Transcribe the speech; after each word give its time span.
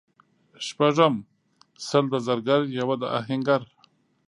شپږم:سل 0.67 2.03
د 2.11 2.15
زرګر 2.25 2.61
یوه 2.79 2.95
د 3.01 3.03
اهنګر 3.19 3.61